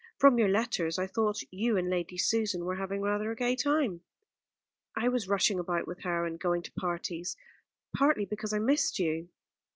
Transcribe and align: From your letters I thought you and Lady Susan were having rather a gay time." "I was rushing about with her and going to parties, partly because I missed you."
From 0.17 0.39
your 0.39 0.47
letters 0.47 0.97
I 0.97 1.05
thought 1.05 1.43
you 1.51 1.77
and 1.77 1.87
Lady 1.87 2.17
Susan 2.17 2.65
were 2.65 2.77
having 2.77 3.01
rather 3.01 3.29
a 3.29 3.35
gay 3.35 3.55
time." 3.55 4.01
"I 4.95 5.07
was 5.09 5.29
rushing 5.29 5.59
about 5.59 5.85
with 5.87 5.99
her 6.01 6.25
and 6.25 6.39
going 6.39 6.63
to 6.63 6.71
parties, 6.71 7.37
partly 7.95 8.25
because 8.25 8.51
I 8.51 8.57
missed 8.57 8.97
you." 8.97 9.29